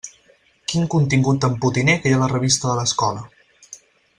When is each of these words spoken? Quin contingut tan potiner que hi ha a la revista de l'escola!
Quin 0.71 0.87
contingut 0.93 1.41
tan 1.45 1.59
potiner 1.65 1.97
que 2.01 2.09
hi 2.11 2.15
ha 2.15 2.17
a 2.21 2.25
la 2.25 2.31
revista 2.33 2.71
de 2.71 2.79
l'escola! 2.81 3.23